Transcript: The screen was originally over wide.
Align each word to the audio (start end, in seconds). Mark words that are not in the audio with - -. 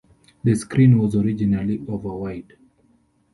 The 0.43 0.55
screen 0.55 0.97
was 0.97 1.15
originally 1.15 1.85
over 1.87 2.11
wide. 2.15 2.53